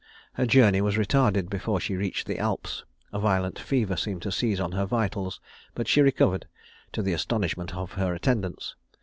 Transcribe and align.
Her 0.33 0.47
journey 0.47 0.81
was 0.81 0.95
retarded 0.95 1.47
before 1.47 1.79
she 1.79 1.95
reached 1.95 2.25
the 2.25 2.39
Alps; 2.39 2.85
a 3.13 3.19
violent 3.19 3.59
fever 3.59 3.95
seemed 3.95 4.23
to 4.23 4.31
seize 4.31 4.59
on 4.59 4.71
her 4.71 4.87
vitals: 4.87 5.39
but 5.75 5.87
she 5.87 6.01
recovered, 6.01 6.47
to 6.93 7.03
the 7.03 7.13
astonishment 7.13 7.75
of 7.75 7.91
her 7.91 8.11
attendants. 8.15 8.75